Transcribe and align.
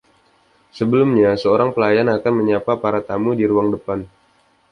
Sebelumnya, 0.77 1.31
seorang 1.43 1.69
pelayan 1.77 2.09
akan 2.17 2.33
menyapa 2.39 2.73
para 2.83 2.99
tamu 3.09 3.31
di 3.39 3.45
Ruang 3.51 3.69
Depan. 3.77 3.99